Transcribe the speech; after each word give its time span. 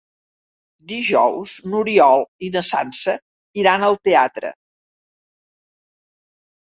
Dijous 0.91 1.51
n'Oriol 1.73 2.23
i 2.47 2.49
na 2.55 2.63
Sança 2.69 3.15
iran 3.65 3.85
al 3.89 3.99
teatre. 4.09 4.51